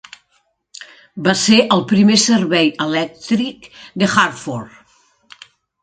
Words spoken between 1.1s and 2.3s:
Va ser el primer